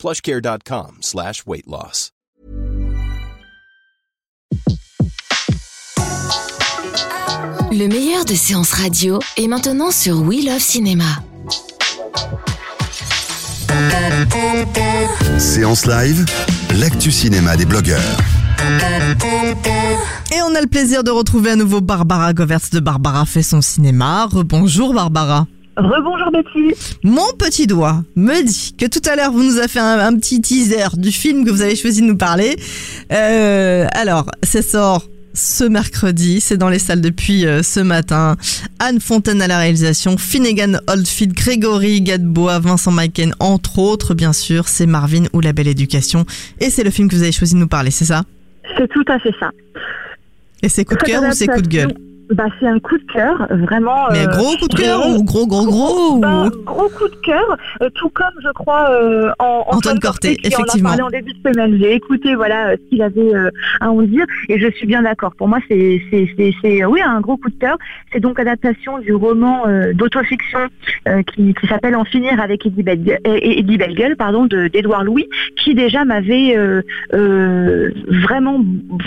plushcare.com 0.00 0.98
slash 1.02 1.44
weight 1.46 1.66
loss. 1.66 2.10
Le 7.70 7.86
meilleur 7.86 8.24
de 8.24 8.34
séances 8.34 8.72
radio 8.72 9.20
est 9.36 9.46
maintenant 9.46 9.90
sur 9.90 10.22
We 10.22 10.44
Love 10.44 10.58
Cinéma. 10.58 11.04
Séance 15.38 15.86
live, 15.86 16.24
l'actu 16.80 17.12
cinéma 17.12 17.56
des 17.56 17.66
blogueurs. 17.66 18.00
Et 20.32 20.42
on 20.42 20.54
a 20.54 20.60
le 20.60 20.66
plaisir 20.66 21.04
de 21.04 21.10
retrouver 21.10 21.50
à 21.50 21.56
nouveau 21.56 21.80
Barbara 21.80 22.32
Govertz 22.32 22.70
de 22.70 22.80
Barbara 22.80 23.26
fait 23.26 23.42
son 23.42 23.60
cinéma. 23.60 24.26
Rebonjour 24.26 24.94
Barbara. 24.94 25.46
Rebonjour 25.80 26.30
Betty. 26.30 26.74
Mon 27.02 27.32
petit 27.38 27.66
doigt 27.66 28.02
me 28.14 28.42
dit 28.42 28.74
que 28.78 28.86
tout 28.86 29.00
à 29.08 29.16
l'heure 29.16 29.32
vous 29.32 29.42
nous 29.42 29.58
avez 29.58 29.68
fait 29.68 29.80
un, 29.80 29.98
un 29.98 30.14
petit 30.16 30.40
teaser 30.40 30.96
du 30.96 31.10
film 31.10 31.44
que 31.44 31.50
vous 31.50 31.62
avez 31.62 31.76
choisi 31.76 32.02
de 32.02 32.06
nous 32.06 32.16
parler. 32.16 32.56
Euh, 33.12 33.86
alors, 33.92 34.26
ça 34.42 34.62
sort 34.62 35.06
ce 35.32 35.64
mercredi, 35.64 36.40
c'est 36.40 36.56
dans 36.56 36.68
les 36.68 36.78
salles 36.78 37.00
depuis 37.00 37.46
euh, 37.46 37.62
ce 37.62 37.80
matin. 37.80 38.36
Anne 38.78 39.00
Fontaine 39.00 39.40
à 39.40 39.46
la 39.46 39.58
réalisation, 39.58 40.18
Finnegan 40.18 40.80
Oldfield, 40.88 41.34
Grégory 41.34 42.02
Gadebois, 42.02 42.58
Vincent 42.58 42.90
Maiken, 42.90 43.34
entre 43.38 43.78
autres, 43.78 44.14
bien 44.14 44.32
sûr, 44.32 44.68
c'est 44.68 44.86
Marvin 44.86 45.24
ou 45.32 45.40
La 45.40 45.52
Belle 45.52 45.68
Éducation. 45.68 46.26
Et 46.58 46.68
c'est 46.68 46.84
le 46.84 46.90
film 46.90 47.08
que 47.08 47.14
vous 47.14 47.22
avez 47.22 47.32
choisi 47.32 47.54
de 47.54 47.60
nous 47.60 47.68
parler, 47.68 47.90
c'est 47.90 48.04
ça? 48.04 48.24
C'est 48.76 48.88
tout 48.88 49.04
à 49.08 49.18
fait 49.18 49.34
ça. 49.38 49.50
Et 50.62 50.68
c'est 50.68 50.84
coup 50.84 50.96
de 50.96 51.02
cœur 51.02 51.22
ou 51.22 51.32
c'est 51.32 51.46
coup 51.46 51.62
de 51.62 51.68
gueule? 51.68 51.94
Bah, 52.30 52.46
c'est 52.58 52.66
un 52.66 52.78
coup 52.78 52.96
de 52.98 53.04
cœur, 53.12 53.46
vraiment. 53.50 54.06
Mais 54.12 54.26
euh, 54.26 54.30
gros 54.30 54.56
coup 54.56 54.68
de 54.68 54.74
cœur 54.74 55.06
ou 55.08 55.22
gros 55.24 55.46
gros 55.46 55.66
gros 55.66 56.14
ou- 56.16 56.20
Bah, 56.20 56.44
gros 56.64 56.88
coup 56.88 57.08
de 57.08 57.16
cœur, 57.24 57.56
euh, 57.82 57.88
tout 57.94 58.08
comme 58.10 58.26
je 58.44 58.50
crois 58.52 58.88
euh, 58.90 59.30
en, 59.38 59.64
Antoine 59.68 59.98
Corté, 59.98 60.36
qui 60.36 60.48
effectivement. 60.48 60.90
en 60.90 60.92
a 60.92 60.96
parlé 60.96 61.02
en 61.02 61.10
début 61.10 61.32
de 61.32 61.48
semaine. 61.50 61.78
J'ai 61.80 61.94
écouté 61.94 62.34
voilà 62.34 62.72
ce 62.76 62.88
qu'il 62.88 63.02
avait 63.02 63.32
à 63.80 63.90
en 63.90 64.02
dire 64.02 64.24
et 64.48 64.58
je 64.58 64.70
suis 64.72 64.86
bien 64.86 65.02
d'accord. 65.02 65.34
Pour 65.36 65.48
moi, 65.48 65.58
c'est 65.68 66.02
c'est 66.10 66.28
c'est 66.36 66.52
c'est 66.62 66.84
oui 66.84 67.00
un 67.02 67.20
gros 67.20 67.36
coup 67.36 67.50
de 67.50 67.58
cœur. 67.58 67.76
C'est 68.12 68.20
donc 68.20 68.38
adaptation 68.38 68.98
du 68.98 69.12
roman 69.14 69.64
d'autofiction 69.94 70.60
qui, 71.34 71.54
qui 71.54 71.66
s'appelle 71.66 71.96
En 71.96 72.04
finir 72.04 72.40
avec 72.40 72.64
Eddie 72.66 72.84
Eddie 73.24 73.76
Bellegueule, 73.76 74.16
pardon, 74.16 74.46
de 74.46 74.68
d'Édouard 74.68 75.04
Louis, 75.04 75.28
qui 75.56 75.74
déjà 75.74 76.04
m'avait 76.04 76.56
vraiment 77.12 78.60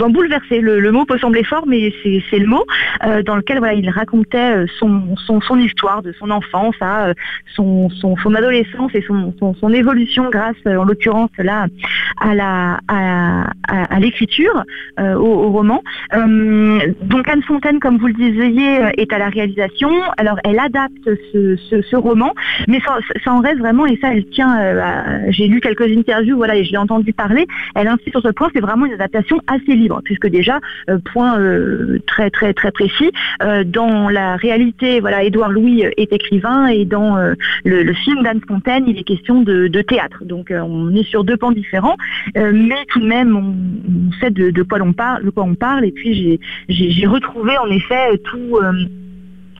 bouleversé. 0.08 0.60
Le, 0.60 0.80
le 0.80 0.92
mot 0.92 1.04
peut 1.04 1.18
sembler 1.18 1.44
fort, 1.44 1.64
mais 1.66 1.92
c'est 2.02 2.22
c'est 2.30 2.38
le 2.38 2.46
mot 2.46 2.64
euh, 3.14 3.22
dans 3.22 3.36
lequel 3.36 3.58
voilà 3.58 3.74
il 3.74 3.88
racontait 3.90 4.64
euh, 4.64 4.66
son, 4.78 5.58
histoire 5.58 6.02
de 6.02 6.12
son 6.18 6.30
enfance 6.30 6.74
euh, 6.82 7.14
son, 7.54 7.88
adolescence 8.34 8.92
et 8.94 9.02
son 9.02 9.72
évolution 9.72 10.28
grâce 10.30 10.56
en 10.66 10.84
l'occurrence 10.84 11.30
là 11.38 11.66
à 12.18 14.00
l'écriture 14.00 14.64
au, 14.98 15.50
roman. 15.50 15.82
Donc 16.12 17.28
Anne 17.28 17.42
Fontaine, 17.42 17.78
comme 17.78 17.98
vous 17.98 18.08
le 18.08 18.14
disiez, 18.14 18.80
est 18.96 19.12
à 19.12 19.18
la 19.18 19.28
réalisation. 19.28 19.90
Alors 20.16 20.38
elle 20.44 20.58
adapte 20.58 21.08
ce, 21.32 21.96
roman, 21.96 22.32
mais 22.66 22.80
ça, 22.80 22.98
en 23.30 23.40
reste 23.40 23.58
vraiment 23.58 23.86
et 23.86 23.96
ça 24.00 24.12
elle 24.12 24.26
tient. 24.26 24.58
J'ai 25.28 25.46
lu 25.46 25.60
quelques 25.60 25.86
interviews, 25.96 26.36
voilà, 26.36 26.56
et 26.56 26.64
je 26.64 26.72
l'ai 26.72 26.78
entendu 26.78 27.12
parler. 27.12 27.46
Elle 27.74 27.88
insiste 27.88 28.10
sur 28.10 28.22
ce 28.22 28.28
point, 28.28 28.50
c'est 28.54 28.60
vraiment 28.60 28.86
une 28.86 28.94
adaptation 28.94 29.40
assez 29.46 29.74
libre, 29.74 30.00
puisque 30.04 30.26
déjà 30.26 30.60
point 31.12 31.38
très 32.06 32.30
très 32.30 32.52
très 32.52 32.72
précis. 32.72 33.03
Euh, 33.42 33.64
dans 33.64 34.08
la 34.08 34.36
réalité, 34.36 35.00
voilà, 35.00 35.22
Édouard 35.22 35.50
Louis 35.50 35.82
est 35.82 36.12
écrivain 36.12 36.66
et 36.66 36.84
dans 36.84 37.16
euh, 37.16 37.34
le, 37.64 37.92
film 37.92 38.22
d'Anne 38.22 38.40
Fontaine, 38.46 38.84
il 38.86 38.98
est 38.98 39.04
question 39.04 39.42
de, 39.42 39.68
théâtre. 39.82 40.24
Donc 40.24 40.50
euh, 40.50 40.60
on 40.60 40.94
est 40.94 41.02
sur 41.04 41.24
deux 41.24 41.36
pans 41.36 41.52
différents, 41.52 41.96
euh, 42.36 42.52
mais 42.54 42.84
tout 42.88 43.00
de 43.00 43.06
même 43.06 43.36
on, 43.36 44.12
sait 44.20 44.30
de, 44.30 44.62
quoi 44.62 44.78
parle, 44.96 45.24
de 45.24 45.30
quoi 45.30 45.44
on 45.44 45.54
parle. 45.54 45.84
Et 45.84 45.92
puis 45.92 46.40
j'ai 46.68 47.06
retrouvé 47.06 47.56
en 47.58 47.68
effet 47.70 48.18
tout. 48.24 48.58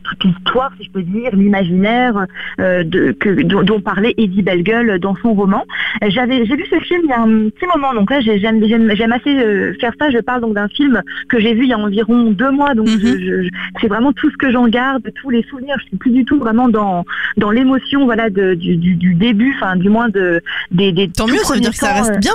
Toute 0.05 0.25
l'histoire, 0.25 0.71
si 0.79 0.85
je 0.87 0.91
peux 0.91 1.03
dire, 1.03 1.31
l'imaginaire 1.35 2.27
euh, 2.61 2.85
dont, 2.85 3.63
dont 3.63 3.81
parlait 3.81 4.15
Eddie 4.19 4.43
Bellegueule 4.43 4.99
dans 5.01 5.17
son 5.17 5.35
roman. 5.35 5.65
J'avais, 6.07 6.45
j'ai 6.47 6.57
vu 6.57 6.65
ce 6.71 6.79
film 6.81 7.01
il 7.05 7.11
y 7.11 7.13
a 7.13 7.21
un 7.21 7.49
petit 7.51 7.67
moment, 7.75 7.93
donc 7.95 8.11
là 8.11 8.21
j'ai- 8.21 8.39
j'aime, 8.39 8.63
j'aime, 8.67 8.91
j'aime 8.95 9.13
assez 9.13 9.35
euh, 9.37 9.73
faire 9.81 9.93
ça. 9.99 10.11
Je 10.11 10.19
parle 10.19 10.41
donc 10.43 10.55
d'un 10.55 10.69
film 10.69 11.03
que 11.29 11.39
j'ai 11.41 11.55
vu 11.55 11.63
il 11.65 11.69
y 11.71 11.73
a 11.73 11.79
environ 11.79 12.31
deux 12.31 12.51
mois, 12.51 12.75
donc 12.75 12.89
Mhm. 12.89 12.99
je- 13.01 13.19
je- 13.19 13.43
je- 13.45 13.49
c'est 13.81 13.89
vraiment 13.89 14.13
tout 14.13 14.31
ce 14.31 14.37
que 14.37 14.51
j'en 14.51 14.69
garde, 14.69 15.03
tous 15.21 15.31
les 15.31 15.43
souvenirs. 15.45 15.77
Je 15.81 15.87
suis 15.89 15.97
plus 15.97 16.11
du 16.11 16.25
tout 16.25 16.39
vraiment 16.39 16.69
dans 16.69 17.05
dans 17.37 17.51
l'émotion, 17.51 18.05
voilà, 18.05 18.31
de- 18.31 18.55
du, 18.55 18.77
du, 18.77 18.95
du 18.95 19.15
début, 19.15 19.55
enfin 19.57 19.77
du 19.77 19.89
moins 19.89 20.09
de 20.09 20.41
des, 20.71 20.93
des 20.93 21.09
Tant 21.09 21.27
mieux, 21.27 21.39
ça 21.39 21.55
veut 21.55 21.61
dire 21.61 21.71
que 21.71 21.77
ça 21.77 21.93
reste 21.93 22.13
euh, 22.17 22.19
bien. 22.19 22.35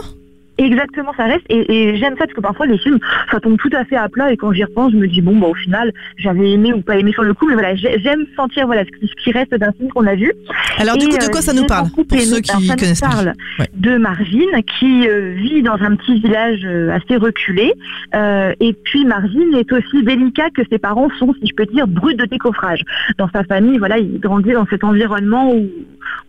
Exactement, 0.64 1.14
ça 1.16 1.26
reste. 1.26 1.46
Et, 1.50 1.64
et 1.74 1.98
j'aime 1.98 2.14
ça 2.18 2.26
parce 2.26 2.34
que 2.34 2.42
parfois 2.42 2.66
les 2.66 2.78
films, 2.78 3.00
ça 3.32 3.40
tombe 3.40 3.58
tout 3.58 3.70
à 3.74 3.86
fait 3.86 3.96
à 3.96 4.10
plat. 4.10 4.32
Et 4.32 4.38
quand 4.38 4.52
j'y 4.52 4.64
repense, 4.64 4.92
je 4.92 4.98
me 4.98 5.08
dis 5.08 5.22
bon, 5.22 5.36
bah 5.38 5.48
au 5.48 5.54
final, 5.56 5.92
j'avais 6.18 6.52
aimé 6.52 6.74
ou 6.74 6.82
pas 6.82 6.98
aimé 6.98 7.12
sur 7.14 7.24
le 7.24 7.34
coup, 7.34 7.48
mais 7.48 7.54
voilà, 7.54 7.76
j'ai- 7.76 8.00
j'aime 8.00 8.26
sentir 8.36 8.66
voilà 8.68 8.84
ce 8.86 8.90
qui- 9.24 9.32
reste 9.32 9.54
d'un 9.54 9.72
film 9.74 9.90
qu'on 9.90 10.08
a 10.08 10.16
vu. 10.16 10.32
Alors 10.80 10.98
du 10.98 11.08
coup, 11.08 11.18
de 11.18 11.24
euh, 11.24 11.28
quoi 11.32 11.42
ça 11.42 11.54
nous 11.54 11.66
parle 11.68 11.88
Pour 11.92 12.04
aimé- 12.12 12.22
ceux 12.22 12.40
qui 12.42 12.50
alors, 12.50 12.62
ça 12.64 12.74
nous 12.74 12.80
connaissent 12.80 13.00
parle 13.00 13.34
Ouais. 13.60 13.68
de 13.76 13.98
Marvin 13.98 14.62
qui 14.80 15.08
euh, 15.08 15.34
vit 15.38 15.62
dans 15.62 15.76
un 15.82 15.96
petit 15.96 16.20
village 16.20 16.62
euh, 16.66 16.90
assez 16.92 17.16
reculé. 17.18 17.74
Euh, 18.16 18.54
et 18.60 18.74
puis 18.74 19.06
Marvin 19.06 19.52
est 19.58 19.72
aussi 19.72 20.04
délicat 20.04 20.50
que 20.50 20.64
ses 20.72 20.80
parents 20.80 21.10
sont, 21.20 21.34
si 21.40 21.48
je 21.48 21.54
peux 21.56 21.68
dire, 21.68 21.88
bruts 21.88 22.16
de 22.16 22.26
décoffrage. 22.26 22.82
Dans 23.20 23.30
sa 23.30 23.44
famille, 23.44 23.78
voilà, 23.78 24.00
il 24.00 24.20
grandit 24.20 24.52
dans 24.54 24.66
cet 24.68 24.84
environnement 24.84 25.54
où 25.54 25.68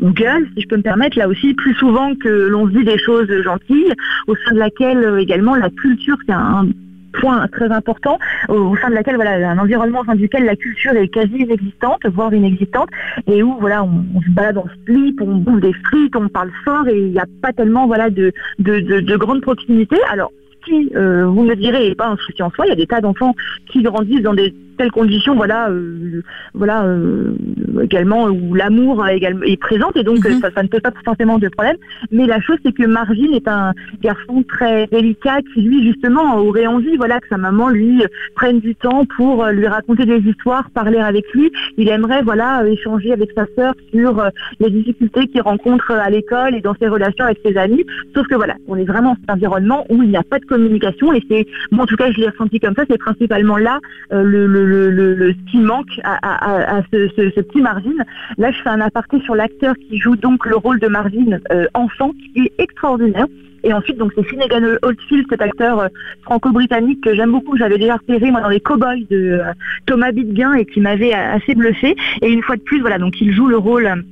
on 0.02 0.10
gueule, 0.10 0.46
si 0.54 0.62
je 0.62 0.68
peux 0.68 0.76
me 0.76 0.82
permettre, 0.82 1.16
là 1.18 1.26
aussi, 1.28 1.54
plus 1.54 1.74
souvent 1.74 2.14
que 2.14 2.28
l'on 2.28 2.66
se 2.68 2.72
dit 2.76 2.84
des 2.84 2.98
choses 2.98 3.28
gentilles, 3.42 3.92
au 4.26 4.34
sein 4.36 4.52
de 4.52 4.58
laquelle 4.58 5.04
euh, 5.04 5.18
également 5.18 5.54
la 5.54 5.70
culture, 5.70 6.16
c'est 6.26 6.32
un 6.32 6.68
point 7.12 7.46
très 7.48 7.70
important, 7.70 8.18
au, 8.48 8.76
sein 8.76 8.88
de 8.88 8.94
laquelle, 8.94 9.16
voilà, 9.16 9.50
un 9.50 9.58
environnement 9.58 10.00
au 10.00 10.04
sein 10.04 10.14
duquel 10.14 10.44
la 10.44 10.56
culture 10.56 10.92
est 10.92 11.08
quasi 11.08 11.38
inexistante, 11.38 12.00
voire 12.06 12.32
inexistante, 12.32 12.88
et 13.26 13.42
où, 13.42 13.56
voilà, 13.58 13.84
on, 13.84 14.20
se 14.20 14.30
balade 14.30 14.58
en 14.58 14.66
slip, 14.86 15.20
on 15.20 15.36
bouffe 15.36 15.60
des 15.60 15.72
frites, 15.72 16.14
on 16.14 16.28
parle 16.28 16.50
fort, 16.64 16.86
et 16.88 16.98
il 16.98 17.12
n'y 17.12 17.18
a 17.18 17.26
pas 17.42 17.52
tellement, 17.52 17.86
voilà, 17.86 18.10
de, 18.10 18.32
de, 18.58 18.80
de, 18.80 19.00
de 19.00 19.16
grande 19.16 19.40
proximité. 19.40 19.96
Alors, 20.10 20.30
si 20.66 20.90
euh, 20.94 21.26
vous 21.26 21.42
me 21.42 21.54
direz, 21.54 21.88
n'est 21.88 21.94
pas 21.94 22.08
un 22.08 22.16
souci 22.16 22.42
en 22.42 22.50
soi, 22.50 22.66
il 22.66 22.70
y 22.70 22.72
a 22.72 22.76
des 22.76 22.86
tas 22.86 23.00
d'enfants 23.00 23.34
qui 23.70 23.82
grandissent 23.82 24.22
dans 24.22 24.34
des 24.34 24.54
telles 24.80 24.90
conditions, 25.02 25.34
voilà, 25.34 25.68
euh, 25.68 26.22
voilà, 26.54 26.84
euh, 26.84 27.34
également 27.82 28.22
où 28.28 28.54
l'amour 28.54 29.06
est, 29.06 29.16
également- 29.18 29.42
est 29.52 29.58
présent 29.68 29.90
et 29.94 30.02
donc 30.02 30.20
Mhm. 30.24 30.32
euh, 30.32 30.40
ça, 30.40 30.48
ça 30.56 30.62
ne 30.62 30.68
pose 30.68 30.80
pas 30.80 30.92
forcément 31.04 31.38
de 31.38 31.48
problème. 31.48 31.76
Mais 32.10 32.26
la 32.26 32.40
chose 32.40 32.56
c'est 32.64 32.72
que 32.80 32.86
Marvin 32.86 33.30
est 33.38 33.46
un 33.46 33.72
garçon 34.02 34.42
très 34.54 34.86
délicat 34.86 35.38
qui 35.52 35.60
lui 35.68 35.78
justement 35.88 36.38
aurait 36.38 36.66
envie, 36.66 36.96
voilà, 36.96 37.20
que 37.20 37.28
sa 37.28 37.36
maman 37.36 37.68
lui 37.68 38.02
prenne 38.36 38.60
du 38.60 38.74
temps 38.74 39.04
pour 39.16 39.44
lui 39.58 39.66
raconter 39.66 40.04
des 40.06 40.20
histoires, 40.30 40.70
parler 40.70 40.98
avec 40.98 41.24
lui. 41.34 41.52
Il 41.76 41.88
aimerait, 41.90 42.22
voilà, 42.22 42.66
échanger 42.66 43.12
avec 43.12 43.30
sa 43.36 43.44
sœur 43.56 43.74
sur 43.92 44.12
les 44.60 44.70
difficultés 44.70 45.26
qu'il 45.26 45.42
rencontre 45.42 45.90
à 45.92 46.08
l'école 46.08 46.54
et 46.54 46.62
dans 46.62 46.74
ses 46.80 46.88
relations 46.88 47.24
avec 47.26 47.38
ses 47.44 47.54
amis. 47.58 47.84
Sauf 48.14 48.26
que 48.28 48.34
voilà, 48.36 48.54
on 48.66 48.76
est 48.76 48.84
vraiment 48.92 49.10
dans 49.10 49.20
cet 49.20 49.30
environnement 49.36 49.84
où 49.90 50.02
il 50.02 50.08
n'y 50.08 50.16
a 50.16 50.22
pas 50.22 50.38
de 50.38 50.46
communication 50.46 51.12
et 51.12 51.22
c'est, 51.28 51.46
moi 51.70 51.84
en 51.84 51.86
tout 51.86 51.96
cas 51.96 52.10
je 52.12 52.18
l'ai 52.20 52.28
ressenti 52.28 52.58
comme 52.60 52.74
ça, 52.74 52.84
c'est 52.88 52.98
principalement 52.98 53.58
là 53.58 53.78
euh, 54.12 54.22
le, 54.22 54.46
le, 54.46 54.64
le, 54.70 55.32
ce 55.32 55.50
qui 55.50 55.58
manque 55.58 56.00
à, 56.04 56.82
ce, 56.92 57.40
petit 57.40 57.60
Marvin. 57.60 57.92
Là 58.38 58.50
je 58.50 58.62
fais 58.62 58.68
un 58.68 58.80
aparté 58.80 59.20
sur 59.20 59.34
l'acteur 59.34 59.74
qui 59.76 59.98
joue 59.98 60.16
donc 60.16 60.46
le 60.46 60.56
rôle 60.56 60.80
de 60.80 60.88
Marvin 60.88 61.38
euh, 61.52 61.66
enfant 61.74 62.12
qui 62.12 62.42
est 62.46 62.52
extraordinaire. 62.58 63.26
Et 63.62 63.74
ensuite, 63.74 63.98
donc 63.98 64.12
c'est 64.14 64.24
Finnegan 64.24 64.76
Oldfield, 64.82 65.26
cet 65.28 65.42
acteur 65.42 65.80
euh, 65.80 65.88
franco-britannique 66.22 67.02
que 67.02 67.14
j'aime 67.14 67.32
beaucoup, 67.32 67.58
j'avais 67.58 67.76
déjà 67.76 67.96
repéré 67.96 68.30
moi 68.30 68.40
dans 68.40 68.48
les 68.48 68.60
Cowboys 68.60 69.06
de 69.10 69.40
euh, 69.40 69.52
Thomas 69.84 70.12
Bidguin 70.12 70.54
et 70.54 70.64
qui 70.64 70.80
m'avait 70.80 71.12
assez 71.12 71.54
bluffé. 71.54 71.94
Et 72.22 72.32
une 72.32 72.42
fois 72.42 72.56
de 72.56 72.62
plus, 72.62 72.80
voilà, 72.80 72.98
donc 72.98 73.20
il 73.20 73.32
joue 73.34 73.48
le 73.48 73.58
rôle 73.58 74.04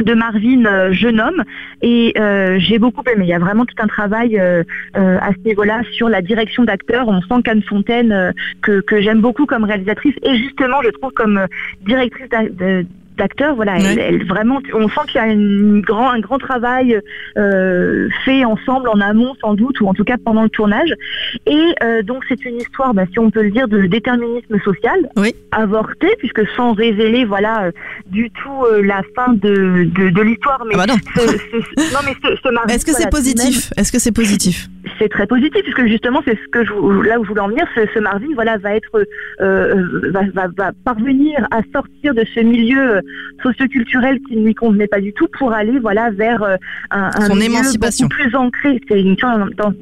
de 0.00 0.14
Marvin, 0.14 0.64
euh, 0.64 0.92
jeune 0.92 1.20
homme, 1.20 1.42
et 1.82 2.12
euh, 2.18 2.58
j'ai 2.58 2.78
beaucoup 2.78 3.02
aimé. 3.12 3.24
Il 3.24 3.28
y 3.28 3.34
a 3.34 3.38
vraiment 3.38 3.64
tout 3.66 3.74
un 3.78 3.86
travail 3.86 4.38
euh, 4.38 4.62
à 4.94 5.30
ce 5.32 5.48
niveau-là 5.48 5.82
sur 5.92 6.08
la 6.08 6.22
direction 6.22 6.64
d'acteur. 6.64 7.08
On 7.08 7.20
sent 7.20 7.42
qu'Anne 7.44 7.62
Fontaine, 7.62 8.32
que, 8.62 8.80
que 8.80 9.00
j'aime 9.00 9.20
beaucoup 9.20 9.46
comme 9.46 9.64
réalisatrice, 9.64 10.14
et 10.22 10.36
justement, 10.36 10.82
je 10.82 10.90
trouve 10.90 11.12
comme 11.12 11.46
directrice 11.86 12.28
de- 12.30 12.86
d'acteurs. 13.16 13.54
Voilà, 13.54 13.78
elle, 13.78 14.26
vraiment, 14.26 14.60
on 14.74 14.88
sent 14.88 15.00
qu'il 15.08 15.16
y 15.16 15.24
a 15.24 15.28
une 15.28 15.80
grand, 15.80 16.10
un 16.10 16.20
grand 16.20 16.38
travail 16.38 17.00
euh, 17.36 18.08
fait 18.24 18.44
ensemble 18.44 18.88
en 18.88 19.00
amont 19.00 19.34
sans 19.40 19.54
doute, 19.54 19.80
ou 19.80 19.88
en 19.88 19.94
tout 19.94 20.04
cas 20.04 20.16
pendant 20.22 20.42
le 20.42 20.48
tournage. 20.48 20.92
Et 21.46 21.74
euh, 21.82 22.02
donc 22.02 22.24
c'est 22.28 22.44
une 22.44 22.56
histoire, 22.56 22.94
bah, 22.94 23.04
si 23.10 23.18
on 23.18 23.30
peut 23.30 23.42
le 23.42 23.50
dire, 23.50 23.68
de 23.68 23.86
déterminisme 23.86 24.58
social, 24.64 25.08
oui. 25.16 25.34
avorté, 25.50 26.08
puisque 26.18 26.46
sans 26.56 26.72
révéler 26.72 27.24
voilà 27.24 27.70
du 28.06 28.30
tout 28.30 28.66
la 28.82 29.02
fin 29.14 29.32
de, 29.32 29.84
de, 29.84 30.22
l'histoire. 30.22 30.64
Mais, 30.66 30.74
ah 30.74 30.78
bah 30.78 30.86
non. 30.86 30.96
mais 32.04 32.74
Est-ce 32.74 32.84
que 32.84 32.92
c'est 32.92 33.10
positif? 33.10 33.72
Est-ce 33.76 33.92
que 33.92 33.98
c'est 33.98 34.12
positif? 34.12 34.68
C'est 35.02 35.08
très 35.08 35.26
positif 35.26 35.62
puisque 35.62 35.86
justement 35.86 36.22
c'est 36.24 36.36
ce 36.36 36.48
que 36.52 36.64
je, 36.64 36.72
là 37.08 37.18
où 37.18 37.24
je 37.24 37.28
voulais 37.28 37.40
en 37.40 37.48
venir, 37.48 37.66
ce, 37.74 37.80
ce 37.92 37.98
Marvin 37.98 38.28
voilà 38.34 38.56
va 38.58 38.76
être 38.76 39.04
euh, 39.40 40.10
va, 40.10 40.22
va, 40.32 40.48
va, 40.56 40.70
parvenir 40.84 41.46
à 41.50 41.60
sortir 41.72 42.14
de 42.14 42.24
ce 42.34 42.40
milieu 42.40 43.00
socioculturel 43.42 44.20
qui 44.28 44.36
ne 44.36 44.46
lui 44.46 44.54
convenait 44.54 44.86
pas 44.86 45.00
du 45.00 45.12
tout 45.12 45.26
pour 45.38 45.52
aller 45.52 45.78
voilà 45.80 46.10
vers 46.10 46.42
euh, 46.42 46.56
un, 46.90 47.10
un 47.14 47.20
Son 47.22 47.34
milieu 47.34 47.46
émancipation. 47.46 48.06
beaucoup 48.06 48.22
plus 48.22 48.36
ancré, 48.36 48.80
c'est 48.88 49.00
une 49.00 49.16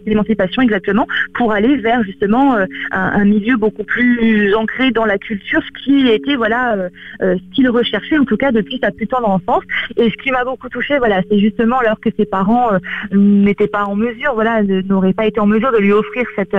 d'émancipation 0.06 0.62
exactement 0.62 1.06
pour 1.34 1.52
aller 1.52 1.76
vers 1.76 2.02
justement 2.04 2.56
euh, 2.56 2.64
un, 2.90 3.20
un, 3.20 3.24
milieu 3.24 3.56
beaucoup 3.56 3.84
plus 3.84 4.54
ancré 4.54 4.90
dans 4.90 5.04
la 5.04 5.18
culture, 5.18 5.60
ce 5.62 5.84
qui 5.84 6.08
était 6.08 6.36
voilà 6.36 6.74
euh, 6.74 6.88
euh, 7.22 7.36
ce 7.36 7.54
qu'il 7.54 7.68
recherchait 7.68 8.18
en 8.18 8.24
tout 8.24 8.36
cas 8.36 8.52
depuis 8.52 8.78
sa 8.82 8.90
plus 8.90 9.06
tendre 9.06 9.28
enfance 9.28 9.64
et 9.96 10.10
ce 10.10 10.16
qui 10.22 10.30
m'a 10.30 10.44
beaucoup 10.44 10.68
touché 10.68 10.98
voilà 10.98 11.20
c'est 11.30 11.38
justement 11.38 11.78
alors 11.78 12.00
que 12.00 12.10
ses 12.16 12.24
parents 12.24 12.70
n'étaient 13.12 13.68
pas 13.68 13.84
en 13.84 13.96
mesure 13.96 14.34
voilà 14.34 14.62
de 14.62 14.80
pas 15.12 15.26
été 15.26 15.40
en 15.40 15.46
mesure 15.46 15.72
de 15.72 15.78
lui 15.78 15.92
offrir 15.92 16.24
cette 16.36 16.54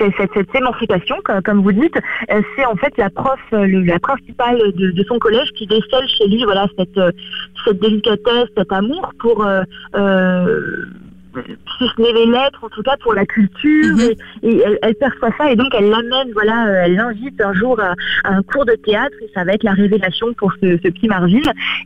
euh, 0.00 0.10
cette, 0.16 0.54
émancipation, 0.54 1.16
comme, 1.44 1.62
vous 1.62 1.72
dites, 1.72 1.96
euh, 2.30 2.40
c'est 2.56 2.64
en 2.64 2.74
fait 2.76 2.96
la 2.96 3.10
prof, 3.10 3.38
euh, 3.52 3.66
la 3.84 3.98
principale 3.98 4.72
de, 4.72 5.04
son 5.04 5.18
collège 5.18 5.50
qui 5.56 5.66
décèle 5.66 6.08
chez 6.08 6.26
lui, 6.26 6.42
voilà, 6.44 6.68
cette, 6.78 6.98
cette 7.64 7.80
délicatesse, 7.80 8.48
cet 8.56 8.72
amour 8.72 9.12
pour 9.18 9.46
si 11.34 11.84
ce 11.96 12.02
n'est 12.02 12.12
les 12.12 12.26
lettres, 12.26 12.62
en 12.62 12.68
tout 12.68 12.82
cas 12.82 12.96
pour 13.02 13.14
la 13.14 13.26
culture, 13.26 13.96
mhm. 13.96 14.14
et, 14.42 14.62
elle, 14.82 14.94
perçoit 14.96 15.30
ça 15.38 15.50
et 15.50 15.56
donc 15.56 15.68
elle 15.76 15.88
l'amène, 15.88 16.32
voilà, 16.32 16.66
euh, 16.66 16.82
elle 16.84 16.94
l'invite 16.94 17.40
un 17.40 17.52
jour 17.54 17.80
à, 17.80 17.94
un 18.24 18.42
cours 18.42 18.64
de 18.64 18.74
théâtre 18.74 19.16
et 19.22 19.30
ça 19.34 19.44
va 19.44 19.52
être 19.52 19.62
la 19.62 19.72
révélation 19.72 20.32
pour 20.34 20.52
ce, 20.60 20.76
petit 20.76 21.08
Marvin. 21.08 21.40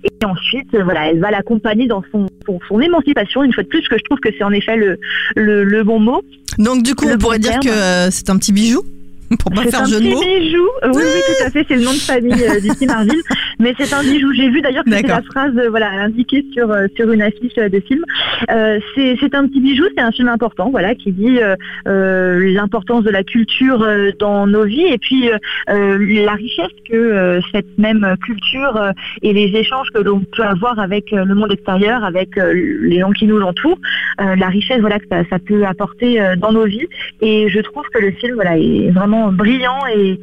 Et 0.05 0.25
ensuite, 0.25 0.75
euh, 0.75 0.83
voilà, 0.85 1.11
elle 1.11 1.21
va 1.21 1.31
l'accompagner 1.31 1.87
dans 1.87 2.03
son, 2.11 2.27
son, 2.69 2.81
émancipation. 2.81 3.43
Une 3.43 3.53
fois 3.53 3.63
de 3.63 3.69
plus, 3.69 3.87
que 3.89 3.99
je 3.99 4.05
trouve 4.05 4.19
que 4.21 4.31
c'est 4.37 4.45
en 4.45 4.53
effet 4.53 4.77
le, 4.77 4.99
le, 5.37 5.83
bon 5.83 5.99
mot. 5.99 6.23
Donc 6.59 6.83
du 6.83 6.95
coup, 6.95 7.07
on 7.13 7.19
pourrait 7.19 7.39
dire 7.39 7.59
que 7.61 7.69
euh, 7.69 8.11
c'est 8.11 8.31
un 8.31 8.39
petit 8.39 8.53
bijou? 8.53 8.83
pour 9.39 9.53
pas 9.53 9.63
faire 9.63 9.87
jeu 9.87 10.01
de 10.01 10.11
mots. 10.11 10.23
C'est 10.23 10.37
un 10.37 10.41
bijou. 10.41 10.69
Oui, 10.85 11.03
oui, 11.03 11.21
tout 11.27 11.47
à 11.47 11.51
fait. 11.51 11.65
C'est 11.69 11.77
le 11.77 11.85
nom 11.85 11.93
de 11.93 11.99
famille 11.99 12.45
euh, 12.45 12.61
d'ici 12.61 12.87
Marville. 12.87 13.23
Mais 13.59 13.75
c'est 13.79 13.93
un 13.93 14.03
bijou. 14.03 14.33
J'ai 14.35 14.51
vu 14.51 14.61
d'ailleurs 14.61 14.85
que 14.85 14.91
c'était 14.91 15.09
la 15.09 15.23
phrase 15.23 15.53
euh, 15.57 15.71
voilà, 15.71 15.91
indiquée 15.91 16.45
sur, 16.53 16.71
euh, 16.71 16.87
sur 16.97 17.11
une 17.11 17.23
affiche 17.23 17.55
de 17.55 17.81
film. 17.81 18.05
Euh, 18.51 18.79
c'est 18.95 19.35
un 19.35 19.47
petit 19.47 19.61
bijou. 19.61 19.85
C'est 19.97 20.03
un 20.03 20.13
film 20.13 20.29
important 20.29 20.71
voilà, 20.71 20.95
qui 20.95 21.13
dit 21.13 21.39
euh, 21.87 22.53
l'importance 22.53 23.05
de 23.05 23.11
la 23.11 23.25
culture 23.25 23.87
dans 24.19 24.47
nos 24.47 24.65
vies 24.65 24.87
et 24.87 24.99
puis 24.99 25.31
la 25.67 26.33
richesse 26.33 26.73
que 26.89 27.41
cette 27.53 27.79
même 27.79 28.17
culture 28.25 28.93
et 29.23 29.33
les 29.33 29.57
échanges 29.57 29.89
que 29.95 30.01
l'on 30.01 30.21
peut 30.21 30.43
avoir 30.43 30.79
avec 30.79 31.11
le 31.11 31.35
monde 31.35 31.53
extérieur, 31.53 32.05
avec 32.05 32.37
les 32.37 33.01
gens 33.01 33.13
qui 33.13 33.27
nous 33.27 33.41
entourent, 33.41 33.79
la 34.19 34.49
richesse 34.49 34.81
voilà, 34.81 34.99
que 34.99 35.07
ça, 35.11 35.23
ça 35.31 35.39
peut 35.39 35.65
apporter 35.65 36.21
dans 36.39 36.53
nos 36.53 36.65
vies. 36.65 36.87
Et 37.21 37.49
je 37.49 37.61
trouve 37.61 37.85
que 37.93 37.99
le 37.99 38.13
film 38.13 38.35
voilà, 38.35 38.59
est 38.59 38.91
vraiment 38.91 39.14
brillant 39.31 39.81
et, 39.87 40.19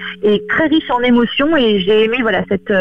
très 0.49 0.67
riche 0.67 0.89
en 0.89 1.01
émotions 1.01 1.55
et 1.55 1.79
j'ai 1.79 2.05
aimé 2.05 2.17
voilà 2.21 2.43
cette, 2.49 2.73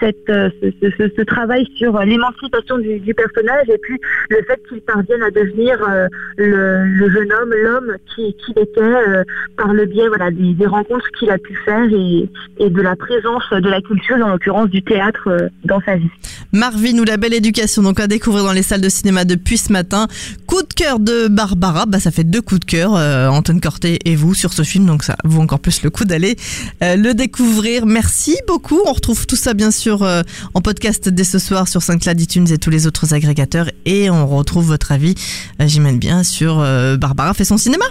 cette 0.00 0.16
ce, 0.26 1.10
ce, 1.16 1.22
travail 1.22 1.66
sur 1.76 1.98
l'émancipation 2.00 2.78
du, 2.78 3.14
personnage 3.14 3.68
et 3.68 3.78
puis 3.78 3.98
le 4.30 4.38
fait 4.46 4.60
qu'il 4.68 4.80
parvienne 4.80 5.22
à 5.22 5.30
devenir 5.30 5.78
euh, 5.82 6.08
le, 6.36 7.10
jeune 7.10 7.32
homme, 7.32 7.52
l'homme 7.62 7.96
qui 8.14 8.34
qu'il 8.34 8.58
était 8.58 8.80
euh, 8.80 9.24
par 9.56 9.72
le 9.72 9.86
biais 9.86 10.08
voilà 10.08 10.30
des, 10.30 10.66
rencontres 10.66 11.06
qu'il 11.18 11.30
a 11.30 11.38
pu 11.38 11.54
faire 11.64 11.84
et, 11.84 12.28
de 12.70 12.82
la 12.82 12.96
présence 12.96 13.44
de 13.50 13.68
la 13.68 13.80
culture, 13.80 14.16
en 14.16 14.30
l'occurrence 14.30 14.68
du 14.68 14.82
théâtre 14.82 15.28
euh, 15.28 15.48
dans 15.64 15.80
sa 15.82 15.96
vie. 15.96 16.10
Marvin 16.52 16.98
ou 16.98 17.04
la 17.04 17.16
belle 17.16 17.34
éducation, 17.34 17.82
donc 17.82 18.00
à 18.00 18.06
découvrir 18.06 18.44
dans 18.44 18.52
les 18.52 18.62
salles 18.62 18.80
de 18.80 18.88
cinéma 18.88 19.24
depuis 19.24 19.58
ce 19.58 19.72
matin. 19.72 20.06
Coup 20.46 20.62
de 20.62 20.72
cœur 20.74 20.98
de 20.98 21.28
Barbara, 21.28 21.86
bah 21.86 22.00
ça 22.00 22.10
fait 22.10 22.24
deux 22.24 22.42
coups 22.42 22.60
de 22.60 22.64
cœur, 22.64 22.92
Antoine 22.92 23.60
Corté 23.60 23.98
et 24.04 24.16
vous 24.16 24.34
sur 24.34 24.52
ce 24.52 24.62
film, 24.62 24.86
donc 24.86 25.02
ça 25.02 25.16
vaut 25.24 25.40
encore 25.40 25.55
plus 25.58 25.82
le 25.82 25.90
coup 25.90 26.04
d'aller 26.04 26.36
euh, 26.82 26.96
le 26.96 27.14
découvrir. 27.14 27.86
Merci 27.86 28.36
beaucoup. 28.46 28.80
On 28.86 28.92
retrouve 28.92 29.26
tout 29.26 29.36
ça 29.36 29.54
bien 29.54 29.70
sûr 29.70 30.02
euh, 30.02 30.22
en 30.54 30.60
podcast 30.60 31.08
dès 31.08 31.24
ce 31.24 31.38
soir 31.38 31.68
sur 31.68 31.82
Saint-Claude 31.82 32.20
iTunes 32.20 32.46
et 32.50 32.58
tous 32.58 32.70
les 32.70 32.86
autres 32.86 33.14
agrégateurs. 33.14 33.70
Et 33.84 34.10
on 34.10 34.26
retrouve 34.26 34.66
votre 34.66 34.92
avis, 34.92 35.14
euh, 35.60 35.66
j'imagine 35.66 35.98
bien, 35.98 36.22
sur 36.22 36.56
Barbara 36.98 37.32
fait 37.34 37.44
son 37.44 37.58
cinéma. 37.58 37.84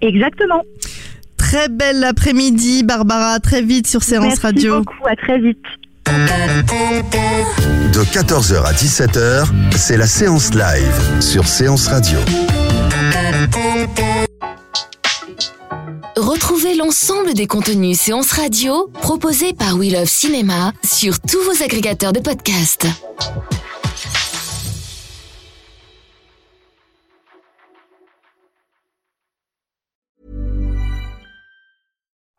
Exactement. 0.00 0.62
Très 1.36 1.68
belle 1.68 2.04
après-midi, 2.04 2.84
Barbara. 2.84 3.40
Très 3.40 3.62
vite 3.62 3.86
sur 3.86 4.02
Séance 4.02 4.38
Radio. 4.38 4.74
Merci 4.74 4.84
beaucoup. 4.84 5.08
À 5.08 5.16
très 5.16 5.38
vite. 5.38 5.58
De 7.92 8.04
14h 8.04 8.64
à 8.64 8.72
17h, 8.72 9.46
c'est 9.76 9.96
la 9.96 10.06
séance 10.06 10.52
live 10.54 11.20
sur 11.20 11.46
Séance 11.46 11.88
Radio. 11.88 12.18
Retrouvez 16.32 16.74
l'ensemble 16.74 17.34
des 17.34 17.46
contenus 17.46 18.00
séances 18.00 18.32
radio 18.32 18.88
proposés 19.02 19.52
par 19.52 19.76
We 19.76 19.92
Love 19.92 20.08
Cinéma 20.08 20.72
sur 20.82 21.20
tous 21.20 21.42
vos 21.42 21.62
agrégateurs 21.62 22.14
de 22.14 22.20
podcasts. 22.20 22.86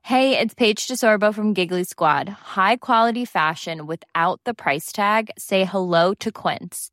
Hey, 0.01 0.39
it's 0.39 0.55
Paige 0.55 0.87
DeSorbo 0.87 1.31
from 1.31 1.53
Giggly 1.53 1.83
Squad. 1.83 2.29
High 2.55 2.77
quality 2.77 3.25
fashion 3.25 3.85
without 3.85 4.39
the 4.43 4.55
price 4.55 4.91
tag. 4.91 5.29
Say 5.37 5.65
hello 5.65 6.15
to 6.15 6.31
Quince. 6.31 6.92